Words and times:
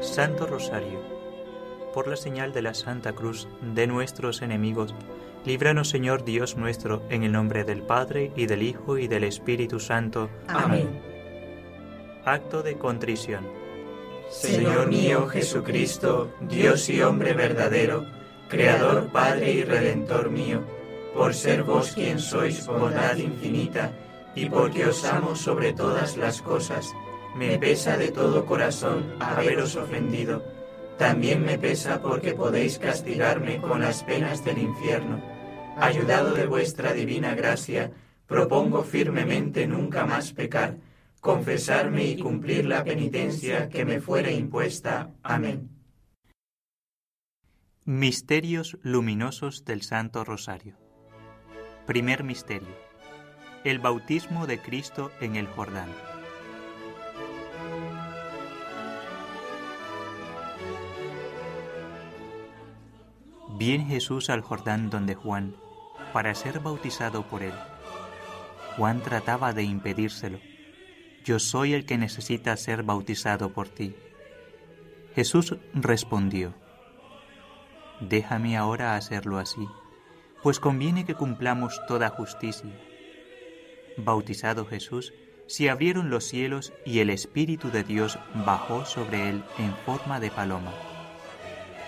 Santo 0.00 0.46
Rosario, 0.46 1.00
por 1.94 2.08
la 2.08 2.16
señal 2.16 2.52
de 2.52 2.62
la 2.62 2.74
Santa 2.74 3.12
Cruz 3.12 3.48
de 3.62 3.86
nuestros 3.86 4.42
enemigos, 4.42 4.94
líbranos 5.44 5.88
Señor 5.88 6.24
Dios 6.24 6.56
nuestro, 6.56 7.02
en 7.08 7.22
el 7.22 7.32
nombre 7.32 7.64
del 7.64 7.82
Padre 7.82 8.32
y 8.36 8.46
del 8.46 8.62
Hijo 8.62 8.98
y 8.98 9.08
del 9.08 9.24
Espíritu 9.24 9.80
Santo. 9.80 10.28
Amén. 10.48 11.00
Acto 12.24 12.62
de 12.62 12.76
contrición. 12.76 13.46
Señor 14.28 14.88
mío 14.88 15.26
Jesucristo, 15.28 16.32
Dios 16.40 16.88
y 16.90 17.00
hombre 17.00 17.32
verdadero, 17.32 18.04
Creador, 18.48 19.10
Padre 19.12 19.52
y 19.52 19.62
Redentor 19.62 20.30
mío, 20.30 20.62
por 21.14 21.32
ser 21.32 21.62
vos 21.62 21.92
quien 21.92 22.18
sois 22.18 22.66
bondad 22.66 23.16
infinita, 23.16 23.92
y 24.34 24.50
porque 24.50 24.86
os 24.86 25.04
amo 25.04 25.34
sobre 25.34 25.72
todas 25.72 26.16
las 26.16 26.42
cosas, 26.42 26.92
me 27.36 27.58
pesa 27.58 27.96
de 27.96 28.10
todo 28.10 28.46
corazón 28.46 29.14
haberos 29.20 29.76
ofendido. 29.76 30.44
También 30.98 31.44
me 31.44 31.58
pesa 31.58 32.00
porque 32.00 32.32
podéis 32.32 32.78
castigarme 32.78 33.60
con 33.60 33.80
las 33.80 34.02
penas 34.02 34.44
del 34.44 34.58
infierno. 34.58 35.22
Ayudado 35.76 36.34
de 36.34 36.46
vuestra 36.46 36.92
divina 36.92 37.34
gracia, 37.34 37.92
propongo 38.26 38.82
firmemente 38.82 39.66
nunca 39.66 40.06
más 40.06 40.32
pecar, 40.32 40.78
confesarme 41.20 42.04
y 42.04 42.18
cumplir 42.18 42.64
la 42.64 42.82
penitencia 42.82 43.68
que 43.68 43.84
me 43.84 44.00
fuere 44.00 44.32
impuesta. 44.32 45.10
Amén. 45.22 45.68
Misterios 47.84 48.78
luminosos 48.82 49.64
del 49.64 49.82
Santo 49.82 50.24
Rosario. 50.24 50.76
Primer 51.86 52.24
misterio 52.24 52.86
el 53.66 53.80
bautismo 53.80 54.46
de 54.46 54.60
Cristo 54.60 55.10
en 55.20 55.34
el 55.34 55.48
Jordán. 55.48 55.88
Viene 63.58 63.86
Jesús 63.86 64.28
al 64.28 64.42
Jordán 64.42 64.90
donde 64.90 65.14
Juan, 65.14 65.56
para 66.12 66.34
ser 66.34 66.60
bautizado 66.60 67.26
por 67.26 67.42
él. 67.42 67.54
Juan 68.76 69.00
trataba 69.00 69.54
de 69.54 69.62
impedírselo. 69.62 70.38
Yo 71.24 71.38
soy 71.38 71.72
el 71.72 71.86
que 71.86 71.96
necesita 71.96 72.54
ser 72.58 72.82
bautizado 72.82 73.54
por 73.54 73.68
ti. 73.68 73.96
Jesús 75.14 75.56
respondió, 75.72 76.52
Déjame 78.00 78.58
ahora 78.58 78.94
hacerlo 78.94 79.38
así, 79.38 79.66
pues 80.42 80.60
conviene 80.60 81.06
que 81.06 81.14
cumplamos 81.14 81.80
toda 81.88 82.10
justicia. 82.10 82.70
Bautizado 83.96 84.66
Jesús, 84.66 85.14
se 85.46 85.70
abrieron 85.70 86.10
los 86.10 86.24
cielos 86.24 86.74
y 86.84 86.98
el 86.98 87.08
Espíritu 87.08 87.70
de 87.70 87.84
Dios 87.84 88.18
bajó 88.44 88.84
sobre 88.84 89.30
él 89.30 89.42
en 89.56 89.74
forma 89.86 90.20
de 90.20 90.30
paloma. 90.30 90.74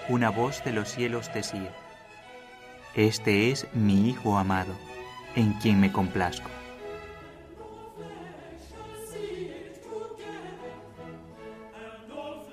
Una 0.08 0.30
voz 0.30 0.64
de 0.64 0.72
los 0.72 0.88
cielos 0.88 1.30
decía, 1.34 1.70
Este 2.94 3.50
es 3.50 3.66
mi 3.74 4.08
Hijo 4.08 4.38
amado, 4.38 4.72
en 5.34 5.52
quien 5.54 5.80
me 5.80 5.92
complazco. 5.92 6.48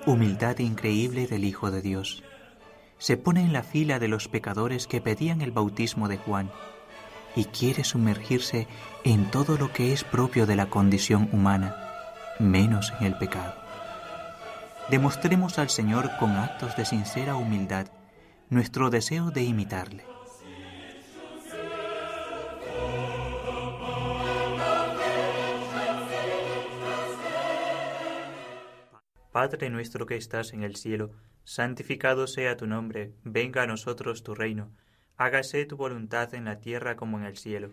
Humildad 0.04 0.58
increíble 0.58 1.26
del 1.26 1.44
Hijo 1.44 1.70
de 1.70 1.80
Dios. 1.80 2.22
Se 2.98 3.16
pone 3.16 3.40
en 3.40 3.54
la 3.54 3.62
fila 3.62 3.98
de 3.98 4.08
los 4.08 4.28
pecadores 4.28 4.86
que 4.86 5.00
pedían 5.00 5.40
el 5.40 5.50
bautismo 5.50 6.08
de 6.08 6.18
Juan 6.18 6.50
y 7.34 7.46
quiere 7.46 7.84
sumergirse 7.84 8.66
en 9.02 9.30
todo 9.30 9.56
lo 9.56 9.72
que 9.72 9.94
es 9.94 10.04
propio 10.04 10.44
de 10.46 10.56
la 10.56 10.66
condición 10.66 11.30
humana, 11.32 11.74
menos 12.38 12.92
en 13.00 13.06
el 13.06 13.16
pecado. 13.16 13.65
Demostremos 14.90 15.58
al 15.58 15.68
Señor 15.68 16.10
con 16.18 16.32
actos 16.32 16.76
de 16.76 16.84
sincera 16.84 17.36
humildad 17.36 17.88
nuestro 18.50 18.90
deseo 18.90 19.30
de 19.30 19.42
imitarle. 19.42 20.04
Padre 29.32 29.68
nuestro 29.70 30.06
que 30.06 30.16
estás 30.16 30.52
en 30.52 30.62
el 30.62 30.76
cielo, 30.76 31.10
santificado 31.44 32.26
sea 32.26 32.56
tu 32.56 32.66
nombre, 32.66 33.12
venga 33.22 33.62
a 33.62 33.66
nosotros 33.66 34.22
tu 34.22 34.34
reino 34.34 34.70
hágase 35.16 35.64
tu 35.64 35.76
voluntad 35.76 36.34
en 36.34 36.44
la 36.44 36.60
tierra 36.60 36.96
como 36.96 37.18
en 37.18 37.24
el 37.24 37.36
cielo. 37.36 37.72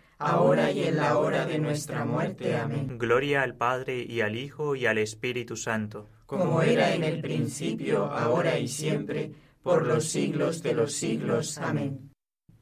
ahora 0.21 0.71
y 0.71 0.83
en 0.83 0.97
la 0.97 1.17
hora 1.17 1.45
de 1.45 1.59
nuestra 1.59 2.05
muerte. 2.05 2.55
Amén. 2.55 2.97
Gloria 2.97 3.41
al 3.41 3.55
Padre 3.55 4.05
y 4.07 4.21
al 4.21 4.35
Hijo 4.35 4.75
y 4.75 4.85
al 4.85 4.97
Espíritu 4.97 5.57
Santo. 5.57 6.09
Como 6.25 6.61
era 6.61 6.93
en 6.93 7.03
el 7.03 7.21
principio, 7.21 8.05
ahora 8.05 8.57
y 8.57 8.67
siempre, 8.67 9.31
por 9.63 9.85
los 9.85 10.05
siglos 10.05 10.61
de 10.61 10.73
los 10.73 10.93
siglos. 10.93 11.57
Amén. 11.57 12.11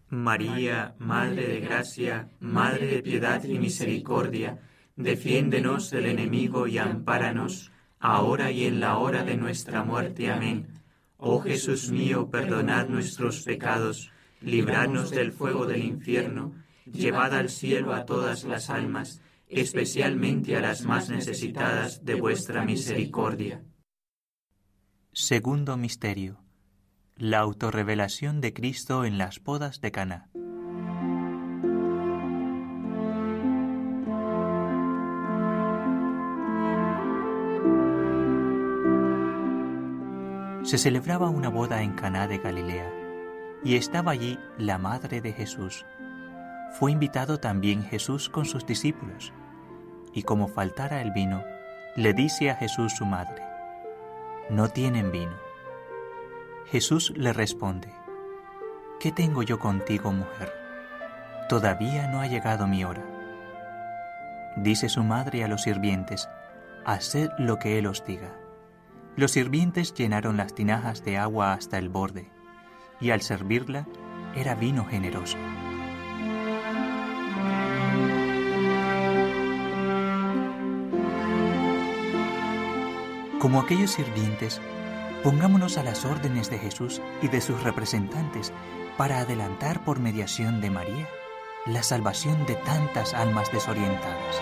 María, 0.10 0.96
Madre 0.98 1.48
de 1.48 1.60
Gracia, 1.60 2.30
Madre 2.40 2.88
de 2.88 3.04
Piedad 3.04 3.44
y 3.44 3.60
Misericordia, 3.60 4.60
Defiéndenos 4.96 5.92
del 5.92 6.08
enemigo 6.08 6.68
y 6.68 6.78
ampáranos, 6.78 7.72
ahora 8.02 8.52
y 8.52 8.66
en 8.66 8.82
la 8.82 8.98
hora 8.98 9.24
de 9.24 9.38
nuestra 9.38 9.82
muerte. 9.82 10.30
Amén. 10.30 10.68
Oh 11.16 11.40
Jesús 11.40 11.90
mío, 11.90 12.30
perdonad 12.30 12.90
nuestros 12.90 13.44
pecados, 13.44 14.12
libradnos 14.42 15.12
del 15.12 15.32
fuego 15.32 15.66
del 15.66 15.86
infierno, 15.86 16.54
llevad 16.92 17.34
al 17.34 17.50
cielo 17.50 17.94
a 17.94 18.06
todas 18.06 18.44
las 18.44 18.70
almas, 18.70 19.22
especialmente 19.48 20.56
a 20.56 20.62
las 20.62 20.86
más 20.86 21.10
necesitadas 21.10 22.06
de 22.06 22.16
vuestra 22.16 22.64
misericordia. 22.64 23.64
Segundo 25.12 25.76
Misterio. 25.76 26.44
La 27.16 27.40
autorrevelación 27.40 28.42
de 28.42 28.54
Cristo 28.54 29.04
en 29.04 29.18
las 29.18 29.44
bodas 29.44 29.82
de 29.82 29.92
Cana. 29.92 30.30
Se 40.64 40.78
celebraba 40.78 41.30
una 41.30 41.50
boda 41.50 41.82
en 41.82 41.94
Caná 41.94 42.28
de 42.28 42.38
Galilea, 42.38 42.94
y 43.64 43.76
estaba 43.76 44.12
allí 44.12 44.38
la 44.58 44.78
madre 44.78 45.20
de 45.20 45.34
Jesús. 45.34 45.84
Fue 46.78 46.92
invitado 46.92 47.40
también 47.40 47.84
Jesús 47.84 48.30
con 48.30 48.46
sus 48.46 48.66
discípulos, 48.66 49.34
y 50.14 50.24
como 50.24 50.48
faltara 50.48 51.02
el 51.02 51.12
vino, 51.12 51.44
le 51.96 52.14
dice 52.14 52.50
a 52.50 52.56
Jesús 52.56 52.94
su 52.94 53.06
madre, 53.06 53.44
No 54.50 54.70
tienen 54.70 55.12
vino. 55.12 55.36
Jesús 56.68 57.12
le 57.16 57.34
responde, 57.34 57.92
¿Qué 59.00 59.12
tengo 59.12 59.44
yo 59.44 59.60
contigo, 59.60 60.12
mujer? 60.12 60.54
Todavía 61.48 62.08
no 62.08 62.22
ha 62.22 62.28
llegado 62.28 62.68
mi 62.68 62.84
hora. 62.84 63.04
Dice 64.56 64.90
su 64.90 65.04
madre 65.04 65.44
a 65.44 65.48
los 65.48 65.64
sirvientes, 65.64 66.30
Haced 66.86 67.30
lo 67.38 67.60
que 67.60 67.80
Él 67.80 67.88
os 67.88 68.06
diga. 68.06 68.36
Los 69.16 69.32
sirvientes 69.32 69.94
llenaron 69.94 70.38
las 70.38 70.54
tinajas 70.54 71.04
de 71.04 71.18
agua 71.18 71.54
hasta 71.54 71.78
el 71.78 71.90
borde, 71.90 72.30
y 73.02 73.12
al 73.12 73.22
servirla 73.22 73.88
era 74.36 74.56
vino 74.56 74.86
generoso. 74.86 75.38
Como 83.40 83.62
aquellos 83.62 83.92
sirvientes, 83.92 84.60
pongámonos 85.24 85.78
a 85.78 85.84
las 85.84 86.04
órdenes 86.04 86.50
de 86.50 86.60
Jesús 86.60 87.02
y 87.22 87.30
de 87.30 87.40
sus 87.40 87.64
representantes 87.64 88.52
para 88.98 89.20
adelantar 89.20 89.86
por 89.86 90.02
mediación 90.02 90.60
de 90.60 90.70
María 90.70 91.08
la 91.66 91.82
salvación 91.82 92.46
de 92.46 92.56
tantas 92.56 93.14
almas 93.14 93.50
desorientadas. 93.54 94.42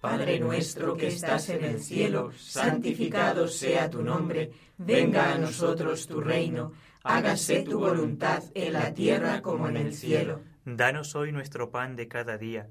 Padre 0.00 0.40
nuestro 0.40 0.96
que 0.96 1.08
estás 1.08 1.50
en 1.50 1.64
el 1.64 1.82
cielo, 1.82 2.30
santificado 2.38 3.48
sea 3.48 3.90
tu 3.90 4.02
nombre, 4.02 4.50
venga 4.78 5.32
a 5.32 5.36
nosotros 5.36 6.06
tu 6.06 6.22
reino, 6.22 6.72
hágase 7.02 7.62
tu 7.64 7.80
voluntad 7.80 8.44
en 8.54 8.72
la 8.72 8.94
tierra 8.94 9.42
como 9.42 9.68
en 9.68 9.76
el 9.76 9.92
cielo. 9.94 10.40
Danos 10.64 11.14
hoy 11.14 11.32
nuestro 11.32 11.70
pan 11.70 11.96
de 11.96 12.08
cada 12.08 12.38
día, 12.38 12.70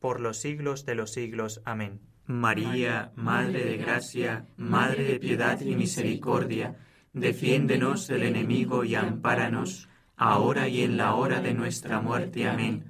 por 0.00 0.20
los 0.20 0.38
siglos 0.38 0.84
de 0.86 0.94
los 0.94 1.12
siglos. 1.12 1.60
Amén. 1.64 2.00
María, 2.26 3.12
Madre 3.16 3.64
de 3.64 3.76
Gracia, 3.76 4.46
Madre 4.56 5.04
de 5.04 5.18
Piedad 5.18 5.60
y 5.60 5.74
Misericordia, 5.74 6.76
defiéndenos 7.12 8.06
del 8.06 8.22
enemigo 8.22 8.84
y 8.84 8.94
ampáranos, 8.94 9.88
ahora 10.16 10.68
y 10.68 10.82
en 10.82 10.96
la 10.96 11.14
hora 11.14 11.40
de 11.40 11.54
nuestra 11.54 12.00
muerte. 12.00 12.48
Amén. 12.48 12.84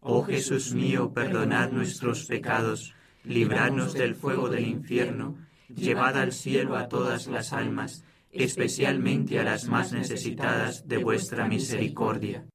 Oh 0.00 0.22
Jesús 0.22 0.72
mío, 0.72 1.12
perdonad 1.12 1.72
nuestros 1.72 2.26
pecados, 2.26 2.94
libradnos 3.24 3.92
del 3.92 4.14
fuego 4.14 4.48
del 4.48 4.66
infierno, 4.66 5.36
llevad 5.68 6.16
al 6.16 6.32
cielo 6.32 6.76
a 6.76 6.88
todas 6.88 7.26
las 7.26 7.52
almas, 7.52 8.04
especialmente 8.30 9.38
a 9.38 9.44
las 9.44 9.66
más 9.66 9.92
necesitadas 9.92 10.86
de 10.86 10.98
vuestra 10.98 11.46
misericordia. 11.46 12.46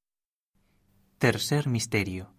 Tercer 1.18 1.68
Misterio. 1.68 2.34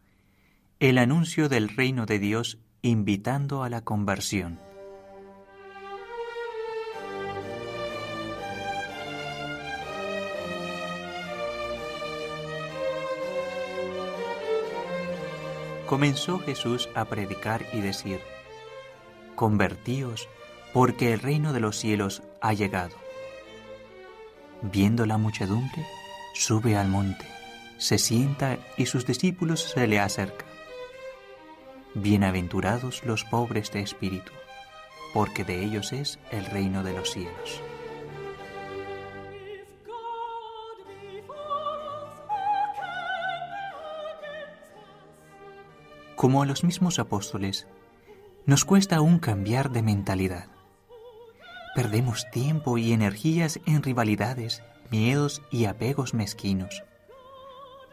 El 0.83 0.99
anuncio 0.99 1.49
del 1.49 1.69
reino 1.69 2.07
de 2.07 2.19
Dios 2.19 2.59
invitando 2.81 3.63
a 3.63 3.69
la 3.69 3.83
conversión. 3.83 4.59
Comenzó 15.87 16.41
Jesús 16.41 16.89
a 16.97 17.05
predicar 17.05 17.65
y 17.73 17.81
decir, 17.81 18.19
Convertíos, 19.37 20.29
porque 20.73 21.13
el 21.13 21.21
reino 21.21 21.53
de 21.53 21.61
los 21.61 21.79
cielos 21.79 22.25
ha 22.41 22.55
llegado. 22.55 22.97
Viendo 24.63 25.07
la 25.07 25.17
muchedumbre, 25.17 25.87
sube 26.35 26.77
al 26.77 26.89
monte, 26.89 27.29
se 27.79 27.99
sienta 27.99 28.59
y 28.77 28.87
sus 28.87 29.07
discípulos 29.07 29.61
se 29.61 29.87
le 29.87 30.01
acercan. 30.01 30.52
Bienaventurados 31.95 33.05
los 33.05 33.25
pobres 33.25 33.71
de 33.71 33.81
espíritu, 33.81 34.33
porque 35.13 35.45
de 35.45 35.63
ellos 35.63 35.93
es 35.93 36.19
el 36.31 36.47
reino 36.47 36.83
de 36.83 36.95
los 36.95 37.13
cielos. 37.13 37.61
Como 46.17 46.43
a 46.43 46.47
los 46.47 46.65
mismos 46.65 46.99
apóstoles, 46.99 47.67
nos 48.47 48.65
cuesta 48.65 48.97
aún 48.97 49.19
cambiar 49.19 49.71
de 49.71 49.83
mentalidad. 49.83 50.47
Perdemos 51.75 52.31
tiempo 52.31 52.79
y 52.79 52.95
energías 52.95 53.61
en 53.67 53.83
rivalidades, 53.83 54.63
miedos 54.91 55.43
y 55.51 55.67
apegos 55.67 56.15
mezquinos. 56.15 56.85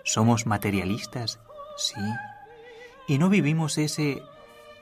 Somos 0.06 0.46
materialistas, 0.46 1.42
sí, 1.76 2.00
y 3.10 3.18
no 3.18 3.28
vivimos 3.28 3.80
ese 3.80 4.22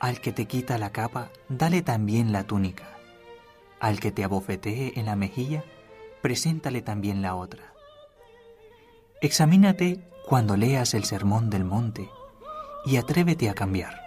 al 0.02 0.20
que 0.20 0.34
te 0.34 0.46
quita 0.48 0.78
la 0.78 0.92
capa, 0.92 1.32
dale 1.48 1.82
también 1.82 2.34
la 2.34 2.44
túnica. 2.44 2.98
Al 3.80 4.02
que 4.02 4.12
te 4.12 4.26
abofetee 4.26 4.92
en 4.98 5.06
la 5.06 5.16
mejilla, 5.16 5.64
preséntale 6.22 6.82
también 6.82 7.22
la 7.22 7.36
otra. 7.36 7.74
Examínate 9.22 10.02
cuando 10.26 10.58
leas 10.58 10.94
el 10.94 11.06
sermón 11.06 11.50
del 11.50 11.64
monte 11.64 12.10
y 12.86 12.98
atrévete 12.98 13.50
a 13.50 13.54
cambiar. 13.54 14.07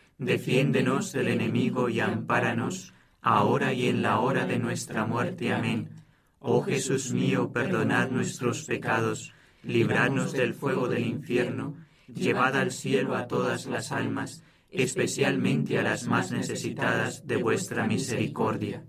Defiéndenos 0.21 1.13
del 1.13 1.29
enemigo 1.29 1.89
y 1.89 1.99
ampáranos, 1.99 2.93
ahora 3.23 3.73
y 3.73 3.87
en 3.87 4.03
la 4.03 4.19
hora 4.19 4.45
de 4.45 4.59
nuestra 4.59 5.07
muerte. 5.07 5.51
Amén. 5.51 5.89
Oh 6.37 6.61
Jesús 6.61 7.11
mío, 7.11 7.51
perdonad 7.51 8.11
nuestros 8.11 8.65
pecados, 8.65 9.33
libradnos 9.63 10.31
del 10.31 10.53
fuego 10.53 10.87
del 10.87 11.07
infierno, 11.07 11.75
llevad 12.05 12.55
al 12.55 12.69
cielo 12.69 13.15
a 13.15 13.27
todas 13.27 13.65
las 13.65 13.91
almas, 13.91 14.43
especialmente 14.69 15.79
a 15.79 15.81
las 15.81 16.05
más 16.05 16.31
necesitadas 16.31 17.25
de 17.25 17.37
vuestra 17.37 17.87
misericordia. 17.87 18.85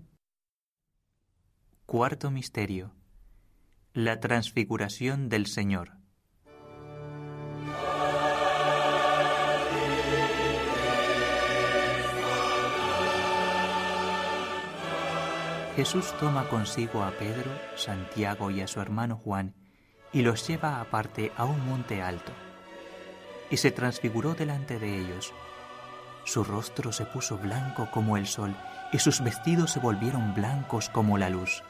Cuarto 1.87 2.29
Misterio. 2.29 2.93
La 3.95 4.19
transfiguración 4.19 5.29
del 5.29 5.47
Señor. 5.47 6.02
Jesús 15.75 16.13
toma 16.19 16.47
consigo 16.49 17.01
a 17.03 17.09
Pedro, 17.11 17.49
Santiago 17.75 18.51
y 18.51 18.61
a 18.61 18.67
su 18.67 18.79
hermano 18.79 19.17
Juan 19.17 19.55
y 20.11 20.21
los 20.21 20.47
lleva 20.47 20.79
aparte 20.79 21.31
a 21.35 21.45
un 21.45 21.65
monte 21.67 22.03
alto. 22.03 22.31
Y 23.49 23.57
se 23.57 23.71
transfiguró 23.71 24.35
delante 24.35 24.77
de 24.77 24.99
ellos. 24.99 25.33
Su 26.25 26.43
rostro 26.43 26.91
se 26.91 27.05
puso 27.05 27.39
blanco 27.39 27.89
como 27.89 28.17
el 28.17 28.27
sol 28.27 28.55
y 28.91 28.99
sus 28.99 29.23
vestidos 29.23 29.71
se 29.71 29.79
volvieron 29.79 30.35
blancos 30.35 30.89
como 30.89 31.17
la 31.17 31.31
luz. 31.31 31.63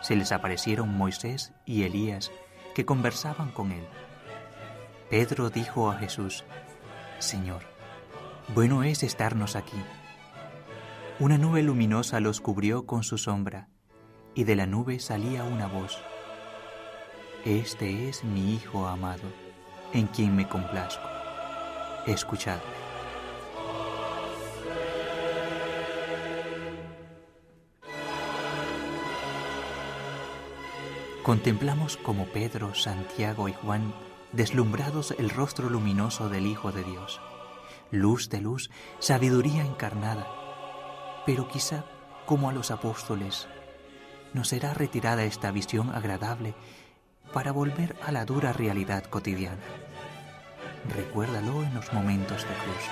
Se 0.00 0.16
les 0.16 0.32
aparecieron 0.32 0.96
Moisés 0.96 1.52
y 1.66 1.82
Elías 1.82 2.32
que 2.74 2.86
conversaban 2.86 3.50
con 3.50 3.72
él. 3.72 3.86
Pedro 5.10 5.50
dijo 5.50 5.90
a 5.90 5.98
Jesús, 5.98 6.44
Señor, 7.18 7.62
bueno 8.54 8.84
es 8.84 9.02
estarnos 9.02 9.54
aquí 9.54 9.76
una 11.20 11.36
nube 11.36 11.62
luminosa 11.64 12.20
los 12.20 12.40
cubrió 12.40 12.86
con 12.86 13.02
su 13.02 13.18
sombra, 13.18 13.68
y 14.34 14.44
de 14.44 14.54
la 14.54 14.66
nube 14.66 15.00
salía 15.00 15.42
una 15.42 15.66
voz. 15.66 15.98
Este 17.44 18.08
es 18.08 18.22
mi 18.22 18.54
Hijo 18.54 18.86
amado, 18.86 19.24
en 19.92 20.06
quien 20.06 20.36
me 20.36 20.48
complazco. 20.48 21.08
Escuchadme. 22.06 22.62
Contemplamos 31.24 31.96
como 31.96 32.26
Pedro, 32.26 32.74
Santiago 32.74 33.48
y 33.48 33.52
Juan 33.52 33.92
deslumbrados 34.32 35.14
el 35.18 35.30
rostro 35.30 35.68
luminoso 35.68 36.28
del 36.28 36.46
Hijo 36.46 36.70
de 36.70 36.84
Dios. 36.84 37.20
Luz 37.90 38.28
de 38.28 38.40
luz, 38.40 38.70
sabiduría 38.98 39.64
encarnada, 39.64 40.26
pero 41.28 41.46
quizá, 41.46 41.84
como 42.24 42.48
a 42.48 42.54
los 42.54 42.70
apóstoles, 42.70 43.48
nos 44.32 44.48
será 44.48 44.72
retirada 44.72 45.24
esta 45.24 45.50
visión 45.50 45.90
agradable 45.90 46.54
para 47.34 47.52
volver 47.52 47.96
a 48.02 48.12
la 48.12 48.24
dura 48.24 48.54
realidad 48.54 49.04
cotidiana. 49.04 49.60
Recuérdalo 50.96 51.64
en 51.64 51.74
los 51.74 51.92
momentos 51.92 52.44
de 52.44 52.54
cruz. 52.54 52.84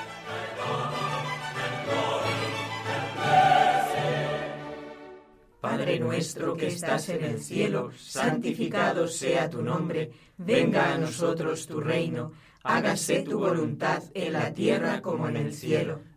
Padre 5.62 5.98
nuestro 5.98 6.58
que 6.58 6.66
estás 6.66 7.08
en 7.08 7.24
el 7.24 7.40
cielo, 7.40 7.90
santificado 7.96 9.08
sea 9.08 9.48
tu 9.48 9.62
nombre, 9.62 10.10
venga 10.36 10.92
a 10.92 10.98
nosotros 10.98 11.66
tu 11.66 11.80
reino, 11.80 12.32
hágase 12.62 13.22
tu 13.22 13.38
voluntad 13.38 14.02
en 14.12 14.34
la 14.34 14.52
tierra 14.52 15.00
como 15.00 15.26
en 15.26 15.36
el 15.38 15.54
cielo. 15.54 16.15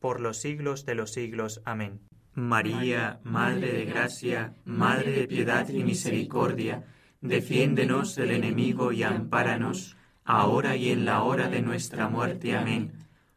por 0.00 0.20
los 0.20 0.38
siglos 0.38 0.84
de 0.84 0.94
los 0.94 1.12
siglos. 1.12 1.60
Amén. 1.64 2.00
María, 2.34 3.20
Madre 3.24 3.72
de 3.72 3.84
Gracia, 3.84 4.54
Madre 4.64 5.12
de 5.12 5.26
Piedad 5.26 5.68
y 5.68 5.82
Misericordia, 5.82 6.84
defiéndenos 7.20 8.14
del 8.14 8.30
enemigo 8.30 8.92
y 8.92 9.02
ampáranos, 9.02 9.96
ahora 10.24 10.76
y 10.76 10.90
en 10.90 11.04
la 11.04 11.22
hora 11.22 11.48
de 11.48 11.62
nuestra 11.62 12.08
muerte. 12.08 12.56
Amén. 12.56 12.92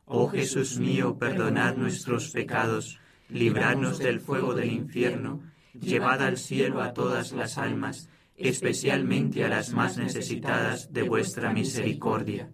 Oh 0.06 0.28
Jesús 0.28 0.78
mío, 0.78 1.18
perdonad 1.18 1.78
nuestros 1.78 2.30
pecados, 2.32 3.00
libradnos 3.30 3.98
del 3.98 4.20
fuego 4.20 4.54
del 4.54 4.72
infierno, 4.72 5.42
llevad 5.74 6.22
al 6.22 6.38
cielo 6.38 6.82
a 6.82 6.94
todas 6.94 7.32
las 7.32 7.58
almas, 7.58 8.10
especialmente 8.36 9.44
a 9.46 9.50
las 9.50 9.74
más 9.74 9.98
necesitadas 9.98 10.92
de 10.92 11.04
vuestra 11.04 11.54
misericordia. 11.54 12.52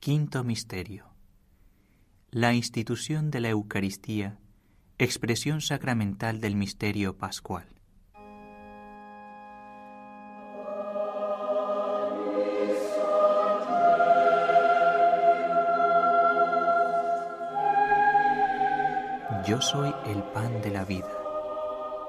Quinto 0.00 0.42
Misterio. 0.42 1.07
La 2.30 2.52
institución 2.52 3.30
de 3.30 3.40
la 3.40 3.48
Eucaristía, 3.48 4.38
expresión 4.98 5.62
sacramental 5.62 6.42
del 6.42 6.56
misterio 6.56 7.16
pascual. 7.16 7.66
Yo 19.46 19.62
soy 19.62 19.94
el 20.04 20.22
pan 20.34 20.60
de 20.60 20.70
la 20.70 20.84
vida. 20.84 21.08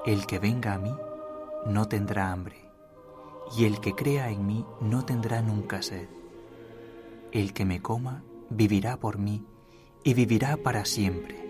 El 0.04 0.26
que 0.26 0.38
venga 0.38 0.74
a 0.74 0.78
mí 0.78 0.94
no 1.64 1.88
tendrá 1.88 2.30
hambre, 2.30 2.58
y 3.56 3.64
el 3.64 3.80
que 3.80 3.94
crea 3.94 4.28
en 4.30 4.46
mí 4.46 4.66
no 4.82 5.02
tendrá 5.06 5.40
nunca 5.40 5.80
sed. 5.80 6.10
El 7.32 7.54
que 7.54 7.64
me 7.64 7.80
coma 7.80 8.22
vivirá 8.50 8.98
por 8.98 9.16
mí 9.16 9.46
y 10.02 10.14
vivirá 10.14 10.56
para 10.56 10.84
siempre. 10.84 11.40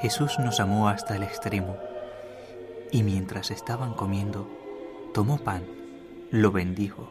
Jesús 0.00 0.38
nos 0.38 0.60
amó 0.60 0.88
hasta 0.88 1.16
el 1.16 1.22
extremo, 1.22 1.76
y 2.92 3.02
mientras 3.02 3.50
estaban 3.50 3.94
comiendo, 3.94 4.46
tomó 5.12 5.38
pan, 5.38 5.64
lo 6.30 6.52
bendijo, 6.52 7.08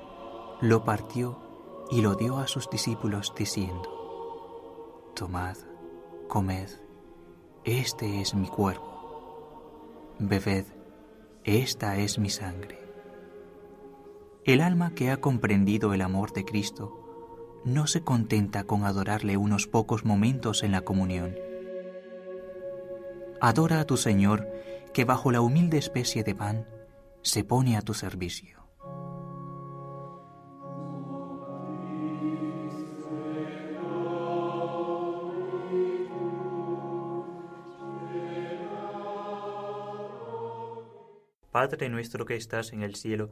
lo 0.61 0.85
partió 0.85 1.39
y 1.89 2.01
lo 2.01 2.15
dio 2.15 2.37
a 2.37 2.47
sus 2.47 2.69
discípulos 2.69 3.33
diciendo, 3.37 5.11
Tomad, 5.15 5.57
comed, 6.27 6.69
este 7.63 8.21
es 8.21 8.35
mi 8.35 8.47
cuerpo, 8.47 10.15
bebed, 10.19 10.65
esta 11.43 11.97
es 11.97 12.19
mi 12.19 12.29
sangre. 12.29 12.84
El 14.45 14.61
alma 14.61 14.93
que 14.93 15.09
ha 15.09 15.17
comprendido 15.17 15.95
el 15.95 16.03
amor 16.03 16.31
de 16.31 16.45
Cristo 16.45 17.61
no 17.65 17.87
se 17.87 18.03
contenta 18.03 18.65
con 18.65 18.83
adorarle 18.83 19.37
unos 19.37 19.65
pocos 19.65 20.05
momentos 20.05 20.61
en 20.61 20.71
la 20.71 20.81
comunión. 20.81 21.35
Adora 23.41 23.79
a 23.79 23.85
tu 23.85 23.97
Señor 23.97 24.47
que 24.93 25.03
bajo 25.03 25.31
la 25.31 25.41
humilde 25.41 25.79
especie 25.79 26.23
de 26.23 26.35
pan 26.35 26.67
se 27.23 27.43
pone 27.43 27.75
a 27.75 27.81
tu 27.81 27.95
servicio. 27.95 28.59
Padre 41.51 41.89
nuestro 41.89 42.25
que 42.25 42.35
estás 42.35 42.73
en 42.73 42.83
el 42.83 42.95
cielo, 42.95 43.31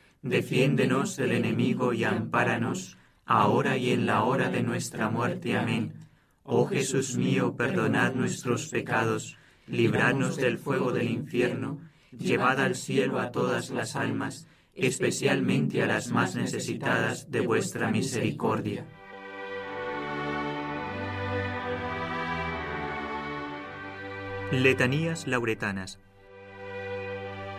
defiéndenos 0.21 1.17
del 1.17 1.31
enemigo 1.31 1.93
y 1.93 2.03
ampáranos, 2.03 2.97
ahora 3.25 3.77
y 3.77 3.91
en 3.91 4.05
la 4.05 4.23
hora 4.23 4.49
de 4.49 4.63
nuestra 4.63 5.09
muerte. 5.09 5.57
Amén. 5.57 5.93
Oh 6.43 6.65
Jesús 6.67 7.17
mío, 7.17 7.55
perdonad 7.55 8.13
nuestros 8.13 8.67
pecados, 8.67 9.37
libradnos 9.67 10.37
del 10.37 10.57
fuego 10.57 10.91
del 10.91 11.09
infierno, 11.09 11.79
llevad 12.11 12.59
al 12.59 12.75
cielo 12.75 13.19
a 13.19 13.31
todas 13.31 13.69
las 13.69 13.95
almas, 13.95 14.47
especialmente 14.75 15.81
a 15.81 15.87
las 15.87 16.11
más 16.11 16.35
necesitadas 16.35 17.31
de 17.31 17.41
vuestra 17.41 17.89
misericordia. 17.89 18.85
Letanías 24.51 25.27
lauretanas. 25.27 25.97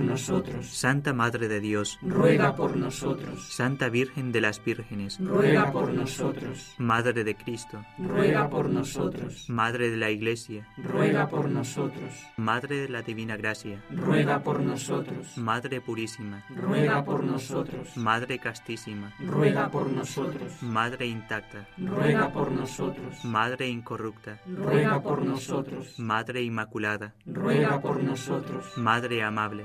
nosotros. 0.00 0.66
Santa 0.66 1.12
Madre 1.12 1.48
de 1.48 1.60
Dios, 1.60 1.98
Ruega 2.02 2.54
por 2.54 2.76
nosotros. 2.76 3.52
Santa 3.52 3.88
Virgen 3.88 4.32
de 4.32 4.40
las 4.40 4.62
Vírgenes, 4.64 5.18
Ruega 5.20 5.72
por 5.72 5.92
nosotros. 5.92 6.74
Madre 6.78 7.24
de 7.24 7.34
Cristo, 7.34 7.84
Ruega 7.98 8.48
por 8.48 8.68
nosotros. 8.68 9.48
Madre 9.48 9.90
de 9.90 9.96
la 9.96 10.10
Iglesia, 10.10 10.66
Ruega 10.76 11.28
por 11.28 11.48
nosotros. 11.48 12.12
Madre 12.36 12.76
de 12.76 12.88
la 12.88 13.02
Divina 13.02 13.36
Gracia, 13.36 13.82
Ruega 13.90 14.42
por 14.42 14.60
nosotros. 14.60 15.36
Madre 15.36 15.80
Purísima, 15.80 16.44
Ruega 16.50 17.04
por 17.04 17.24
nosotros. 17.24 17.96
Madre 17.96 18.38
Castísima, 18.38 19.14
Ruega 19.20 19.70
por 19.70 19.90
nosotros. 19.90 20.62
Madre 20.62 21.06
Intacta, 21.06 21.68
Ruega 21.78 22.32
por 22.32 22.50
nosotros. 22.50 23.24
Madre 23.24 23.68
Incorrupta, 23.68 24.40
Ruega 24.46 25.02
por 25.02 25.24
nosotros. 25.24 25.98
Madre 25.98 26.42
Inmaculada, 26.42 27.14
Ruega 27.26 27.80
por 27.80 28.02
nosotros. 28.02 28.76
Madre 28.76 29.22
Amable, 29.22 29.64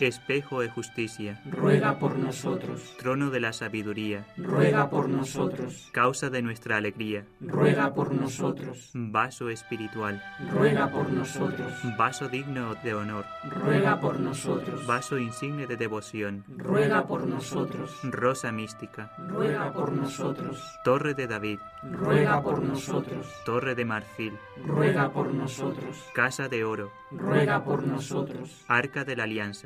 Espejo 0.00 0.60
de 0.60 0.68
justicia, 0.68 1.40
Ruega 1.50 1.98
por 1.98 2.16
nosotros. 2.18 2.94
trono 2.98 3.30
de 3.30 3.40
la 3.40 3.52
sabiduría, 3.52 4.26
Ruega 4.36 4.88
por 4.90 5.08
nosotros. 5.08 5.88
causa 5.92 6.30
de 6.30 6.42
nuestra 6.42 6.76
alegría, 6.76 7.24
Ruega 7.40 7.94
por 7.94 8.12
nosotros. 8.14 8.90
vaso 8.94 9.50
espiritual, 9.50 10.22
Ruega 10.52 10.90
por 10.90 11.10
nosotros. 11.10 11.72
vaso 11.96 12.28
digno 12.28 12.74
de 12.82 12.94
honor, 12.94 13.24
Ruega 13.50 14.00
por 14.00 14.20
nosotros. 14.20 14.86
vaso 14.86 15.18
insigne 15.18 15.66
de 15.66 15.76
devoción, 15.76 16.44
Ruega 16.56 17.06
por 17.06 17.26
nosotros. 17.26 17.90
rosa 18.04 18.52
mística, 18.52 19.12
Ruega 19.28 19.72
por 19.72 19.92
nosotros. 19.92 20.62
torre 20.84 21.14
de 21.14 21.26
David, 21.26 21.58
Ruega 21.82 22.42
por 22.42 22.62
nosotros. 22.62 23.26
torre 23.44 23.74
de 23.74 23.84
marfil, 23.84 24.32
Ruega 24.64 25.10
por 25.12 25.32
nosotros. 25.32 25.96
casa 26.14 26.48
de 26.48 26.64
oro, 26.64 26.90
Ruega 27.10 27.62
por 27.64 27.86
nosotros. 27.86 28.64
arca 28.68 29.04
de 29.04 29.16
la 29.16 29.24
alianza, 29.24 29.65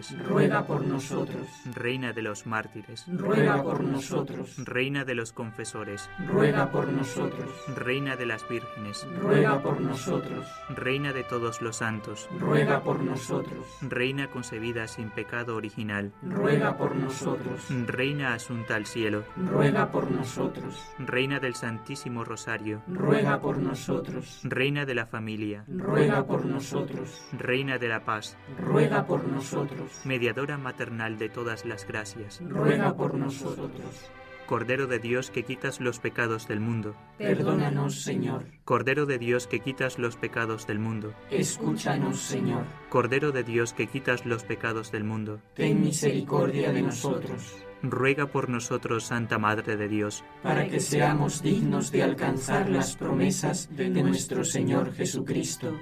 ruega 0.27 0.65
por 0.65 0.85
nosotros. 0.85 1.47
Reina 1.73 2.13
de 2.13 2.21
los 2.21 2.45
mártires, 2.45 3.05
ruega 3.07 3.61
por 3.61 3.83
nosotros. 3.83 4.55
Reina 4.57 5.05
de 5.05 5.15
los 5.15 5.31
confesores, 5.31 6.09
ruega 6.27 6.71
por 6.71 6.87
nosotros. 6.87 7.49
Reina 7.75 8.15
de 8.15 8.25
las 8.25 8.47
vírgenes, 8.47 9.07
ruega 9.21 9.61
por 9.61 9.79
nosotros. 9.81 10.47
Reina 10.69 11.13
de 11.13 11.23
todos 11.23 11.61
los 11.61 11.77
santos, 11.77 12.27
ruega 12.39 12.81
por 12.83 12.99
nosotros. 13.01 13.65
Reina 13.81 14.27
concebida 14.27 14.87
sin 14.87 15.09
pecado 15.09 15.55
original, 15.55 16.11
ruega 16.21 16.77
por 16.77 16.95
nosotros. 16.95 17.67
Reina 17.87 18.33
asunta 18.33 18.75
al 18.75 18.85
cielo, 18.85 19.23
ruega 19.35 19.91
por 19.91 20.09
nosotros. 20.11 20.79
Reina 20.99 21.39
del 21.39 21.55
Santísimo 21.55 22.23
Rosario, 22.23 22.81
ruega 22.87 23.39
por 23.39 23.57
nosotros. 23.57 24.39
Reina 24.43 24.85
de 24.85 24.95
la 24.95 25.05
familia, 25.05 25.63
ruega 25.67 26.25
por 26.25 26.45
nosotros. 26.45 27.21
Reina 27.33 27.77
de 27.77 27.87
la 27.87 28.03
paz, 28.03 28.37
ruega 28.59 29.05
por 29.05 29.27
nosotros. 29.27 29.90
Mediadora 30.05 30.57
maternal 30.57 31.17
de 31.17 31.29
todas 31.29 31.65
las 31.65 31.85
gracias, 31.87 32.41
ruega 32.47 32.95
por 32.95 33.15
nosotros. 33.15 34.11
Cordero 34.47 34.85
de 34.85 34.99
Dios 34.99 35.31
que 35.31 35.43
quitas 35.43 35.79
los 35.79 35.99
pecados 35.99 36.47
del 36.49 36.59
mundo, 36.59 36.93
Perdónanos, 37.17 38.01
Señor. 38.01 38.43
Cordero 38.65 39.05
de 39.05 39.17
Dios 39.17 39.47
que 39.47 39.61
quitas 39.61 39.97
los 39.97 40.17
pecados 40.17 40.67
del 40.67 40.77
mundo, 40.77 41.13
Escúchanos, 41.29 42.19
Señor. 42.19 42.65
Cordero 42.89 43.31
de 43.31 43.43
Dios 43.43 43.73
que 43.73 43.87
quitas 43.87 44.25
los 44.25 44.43
pecados 44.43 44.91
del 44.91 45.05
mundo, 45.05 45.39
Ten 45.53 45.79
misericordia 45.79 46.73
de 46.73 46.81
nosotros, 46.81 47.55
ruega 47.81 48.27
por 48.27 48.49
nosotros, 48.49 49.05
Santa 49.05 49.37
Madre 49.37 49.77
de 49.77 49.87
Dios, 49.87 50.25
para 50.43 50.67
que 50.67 50.81
seamos 50.81 51.41
dignos 51.41 51.89
de 51.91 52.03
alcanzar 52.03 52.69
las 52.69 52.97
promesas 52.97 53.69
de 53.73 53.89
nuestro 53.89 54.43
Señor 54.43 54.93
Jesucristo. 54.93 55.79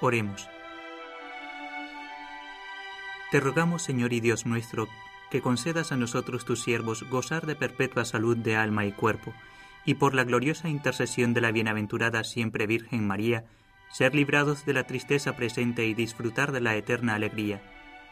Oremos. 0.00 0.48
Te 3.30 3.40
rogamos, 3.40 3.82
Señor 3.82 4.14
y 4.14 4.20
Dios 4.20 4.46
nuestro, 4.46 4.88
que 5.30 5.42
concedas 5.42 5.92
a 5.92 5.96
nosotros 5.96 6.46
tus 6.46 6.62
siervos 6.62 7.04
gozar 7.10 7.44
de 7.44 7.56
perpetua 7.56 8.06
salud 8.06 8.36
de 8.36 8.56
alma 8.56 8.86
y 8.86 8.92
cuerpo, 8.92 9.34
y 9.84 9.94
por 9.94 10.14
la 10.14 10.24
gloriosa 10.24 10.68
intercesión 10.68 11.34
de 11.34 11.42
la 11.42 11.52
bienaventurada 11.52 12.24
siempre 12.24 12.66
Virgen 12.66 13.06
María, 13.06 13.44
ser 13.90 14.14
librados 14.14 14.64
de 14.64 14.72
la 14.72 14.84
tristeza 14.84 15.36
presente 15.36 15.86
y 15.86 15.94
disfrutar 15.94 16.52
de 16.52 16.62
la 16.62 16.76
eterna 16.76 17.14
alegría. 17.14 17.60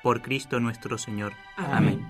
Por 0.03 0.21
Cristo 0.21 0.61
nuestro 0.61 0.99
Señor. 0.99 1.33
Amén. 1.57 2.07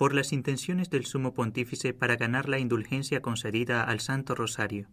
Por 0.00 0.14
las 0.14 0.32
intenciones 0.32 0.88
del 0.88 1.04
Sumo 1.04 1.34
Pontífice 1.34 1.92
para 1.92 2.16
ganar 2.16 2.48
la 2.48 2.58
indulgencia 2.58 3.20
concedida 3.20 3.82
al 3.82 4.00
Santo 4.00 4.34
Rosario. 4.34 4.88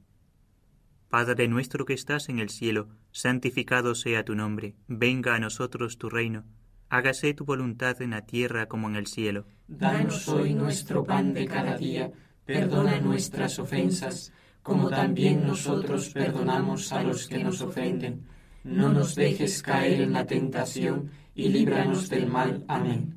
Padre 1.08 1.48
nuestro 1.48 1.86
que 1.86 1.94
estás 1.94 2.28
en 2.28 2.40
el 2.40 2.50
cielo, 2.50 2.90
santificado 3.14 3.96
sea 3.96 4.26
tu 4.26 4.36
nombre, 4.36 4.76
venga 4.90 5.34
a 5.34 5.40
nosotros 5.40 5.98
tu 5.98 6.10
reino, 6.10 6.44
hágase 6.90 7.34
tu 7.34 7.46
voluntad 7.46 8.02
en 8.02 8.10
la 8.10 8.26
tierra 8.26 8.66
como 8.66 8.90
en 8.90 8.98
el 8.98 9.08
cielo. 9.08 9.46
Danos 9.70 10.28
hoy 10.28 10.54
nuestro 10.54 11.06
pan 11.06 11.34
de 11.34 11.46
cada 11.46 11.78
día, 11.78 12.12
perdona 12.46 13.00
nuestras 13.00 13.60
ofensas, 13.60 14.34
como 14.62 14.90
también 14.90 15.48
nosotros 15.48 16.10
perdonamos 16.10 16.92
a 16.92 17.02
los 17.02 17.30
que 17.30 17.42
nos 17.42 17.62
ofenden. 17.62 18.28
No 18.66 18.92
nos 18.92 19.16
dejes 19.16 19.64
caer 19.64 20.02
en 20.02 20.12
la 20.12 20.26
tentación 20.26 21.12
y 21.34 21.48
líbranos 21.48 22.10
del 22.10 22.28
mal. 22.28 22.66
Amén. 22.68 23.17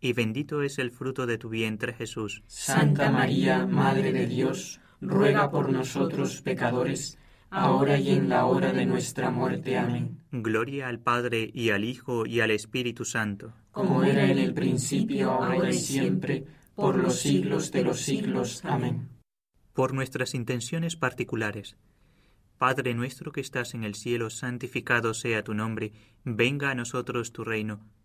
y 0.00 0.12
bendito 0.12 0.62
es 0.62 0.78
el 0.78 0.90
fruto 0.90 1.26
de 1.26 1.38
tu 1.38 1.48
vientre 1.48 1.92
Jesús. 1.92 2.42
Santa 2.46 3.10
María, 3.10 3.66
Madre 3.66 4.12
de 4.12 4.26
Dios, 4.26 4.80
ruega 5.00 5.50
por 5.50 5.70
nosotros 5.70 6.42
pecadores, 6.42 7.18
ahora 7.50 7.98
y 7.98 8.10
en 8.10 8.28
la 8.28 8.46
hora 8.46 8.72
de 8.72 8.86
nuestra 8.86 9.30
muerte. 9.30 9.78
Amén. 9.78 10.20
Gloria 10.30 10.88
al 10.88 11.00
Padre 11.00 11.50
y 11.52 11.70
al 11.70 11.84
Hijo 11.84 12.26
y 12.26 12.40
al 12.40 12.50
Espíritu 12.50 13.04
Santo. 13.04 13.52
Como 13.70 14.04
era 14.04 14.30
en 14.30 14.38
el 14.38 14.54
principio, 14.54 15.30
ahora 15.30 15.70
y 15.70 15.74
siempre, 15.74 16.44
por 16.74 16.96
los 16.96 17.20
siglos 17.20 17.72
de 17.72 17.84
los 17.84 18.00
siglos. 18.00 18.64
Amén. 18.64 19.08
Por 19.72 19.94
nuestras 19.94 20.34
intenciones 20.34 20.96
particulares. 20.96 21.76
Padre 22.58 22.94
nuestro 22.94 23.32
que 23.32 23.42
estás 23.42 23.74
en 23.74 23.84
el 23.84 23.94
cielo, 23.94 24.30
santificado 24.30 25.12
sea 25.12 25.44
tu 25.44 25.52
nombre, 25.52 25.92
venga 26.24 26.70
a 26.70 26.74
nosotros 26.74 27.32
tu 27.32 27.44
reino, 27.44 27.80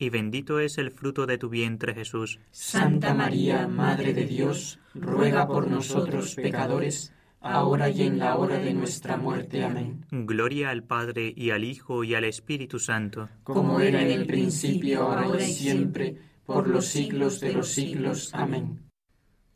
y 0.00 0.08
bendito 0.08 0.60
es 0.60 0.78
el 0.78 0.90
fruto 0.90 1.26
de 1.26 1.36
tu 1.36 1.50
vientre 1.50 1.94
Jesús. 1.94 2.40
Santa 2.50 3.12
María, 3.12 3.68
Madre 3.68 4.14
de 4.14 4.24
Dios, 4.24 4.80
ruega 4.94 5.46
por 5.46 5.68
nosotros 5.68 6.34
pecadores, 6.34 7.12
ahora 7.40 7.90
y 7.90 8.02
en 8.02 8.18
la 8.18 8.36
hora 8.38 8.58
de 8.58 8.72
nuestra 8.72 9.18
muerte. 9.18 9.62
Amén. 9.62 10.06
Gloria 10.10 10.70
al 10.70 10.84
Padre 10.84 11.34
y 11.36 11.50
al 11.50 11.64
Hijo 11.64 12.02
y 12.02 12.14
al 12.14 12.24
Espíritu 12.24 12.78
Santo. 12.78 13.28
Como 13.42 13.78
era 13.80 14.00
en 14.00 14.10
el 14.10 14.26
principio, 14.26 15.02
ahora 15.02 15.44
y 15.44 15.52
siempre, 15.52 16.16
por 16.46 16.66
los 16.66 16.86
siglos 16.86 17.38
de 17.40 17.52
los 17.52 17.68
siglos. 17.68 18.30
Amén. 18.32 18.80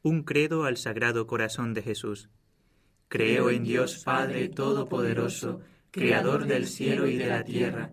Un 0.03 0.25
credo 0.25 0.65
al 0.65 0.77
Sagrado 0.77 1.27
Corazón 1.27 1.73
de 1.73 1.81
Jesús. 1.81 2.29
Creo 3.09 3.49
en 3.49 3.65
Dios 3.65 4.03
Padre 4.05 4.51
Todopoderoso, 4.51 5.61
Creador 5.91 6.45
del 6.45 6.67
cielo 6.67 7.07
y 7.09 7.17
de 7.17 7.29
la 7.29 7.45
tierra. 7.45 7.93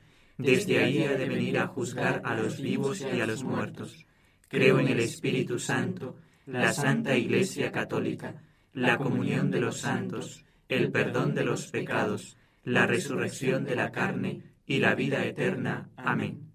Desde 0.37 0.79
ahí 0.79 1.03
ha 1.03 1.15
de 1.15 1.27
venir 1.27 1.59
a 1.59 1.67
juzgar 1.67 2.21
a 2.25 2.35
los 2.35 2.61
vivos 2.61 3.01
y 3.01 3.19
a 3.19 3.25
los 3.25 3.43
muertos. 3.43 4.05
Creo 4.47 4.79
en 4.79 4.87
el 4.87 4.99
Espíritu 4.99 5.59
Santo, 5.59 6.17
la 6.45 6.73
Santa 6.73 7.15
Iglesia 7.15 7.71
Católica, 7.71 8.41
la 8.73 8.97
comunión 8.97 9.51
de 9.51 9.61
los 9.61 9.79
santos, 9.79 10.43
el 10.67 10.91
perdón 10.91 11.35
de 11.35 11.43
los 11.43 11.67
pecados, 11.67 12.37
la 12.63 12.87
resurrección 12.87 13.63
de 13.65 13.75
la 13.75 13.91
carne 13.91 14.43
y 14.65 14.79
la 14.79 14.95
vida 14.95 15.25
eterna. 15.25 15.89
Amén. 15.95 16.51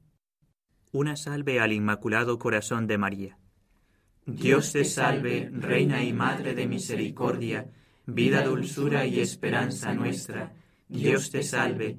Una 0.92 1.16
salve 1.16 1.60
al 1.60 1.72
Inmaculado 1.72 2.38
Corazón 2.38 2.86
de 2.86 2.98
María. 2.98 3.38
Dios 4.24 4.72
te 4.72 4.84
salve, 4.84 5.50
Reina 5.52 6.02
y 6.02 6.12
Madre 6.12 6.54
de 6.54 6.66
Misericordia, 6.66 7.70
vida, 8.06 8.42
dulzura 8.42 9.06
y 9.06 9.20
esperanza 9.20 9.92
nuestra. 9.94 10.54
Dios 10.88 11.30
te 11.30 11.42
salve. 11.42 11.98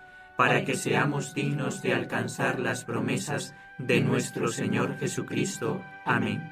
para 0.41 0.65
que 0.65 0.75
seamos 0.75 1.35
dignos 1.35 1.83
de 1.83 1.93
alcanzar 1.93 2.59
las 2.59 2.83
promesas 2.83 3.53
de 3.77 4.01
nuestro 4.01 4.47
Señor 4.47 4.97
Jesucristo. 4.97 5.83
Amén. 6.03 6.49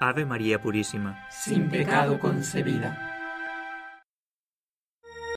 Ave 0.00 0.24
María 0.24 0.58
Purísima, 0.58 1.22
sin 1.28 1.68
pecado 1.68 2.18
concebida 2.18 3.03